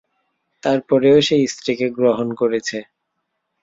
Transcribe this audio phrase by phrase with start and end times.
[0.63, 2.77] তার পরেও সে স্ত্রীকে গ্রহণ করেছে।